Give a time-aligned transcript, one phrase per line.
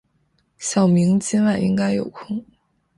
[0.57, 2.43] 小明今晚应该有空。